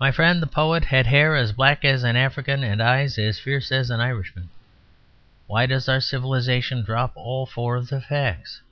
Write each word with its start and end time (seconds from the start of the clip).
My 0.00 0.10
friend 0.10 0.40
the 0.42 0.46
poet 0.46 0.86
had 0.86 1.04
hair 1.06 1.36
as 1.36 1.52
black 1.52 1.84
as 1.84 2.02
an 2.02 2.16
African 2.16 2.64
and 2.64 2.82
eyes 2.82 3.18
as 3.18 3.38
fierce 3.38 3.70
as 3.70 3.90
an 3.90 4.00
Irishman; 4.00 4.48
why 5.46 5.66
does 5.66 5.86
our 5.86 6.00
civilisation 6.00 6.82
drop 6.82 7.12
all 7.14 7.44
four 7.44 7.76
of 7.76 7.88
the 7.90 8.00
facts? 8.00 8.62